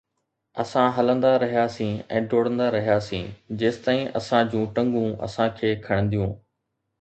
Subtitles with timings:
[0.61, 3.27] اسان هلندا رهياسين ۽ ڊوڙندا رهياسين
[3.61, 6.35] جيستائين اسان جون ٽنگون اسان کي کڻنديون